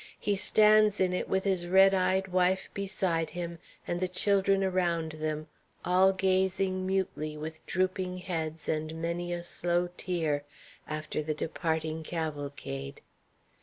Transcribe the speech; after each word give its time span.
He 0.19 0.35
stands 0.35 0.99
in 0.99 1.13
it 1.13 1.29
with 1.29 1.43
his 1.43 1.67
red 1.67 1.93
eyed 1.93 2.29
wife 2.29 2.71
beside 2.73 3.29
him 3.29 3.59
and 3.87 3.99
the 3.99 4.07
children 4.07 4.63
around 4.63 5.11
them, 5.19 5.45
all 5.85 6.11
gazing 6.11 6.87
mutely, 6.87 7.37
with 7.37 7.63
drooping 7.67 8.17
heads 8.17 8.67
and 8.67 8.99
many 8.99 9.31
a 9.31 9.43
slow 9.43 9.89
tear, 9.97 10.43
after 10.87 11.21
the 11.21 11.35
departing 11.35 12.01
cavalcade. 12.01 13.01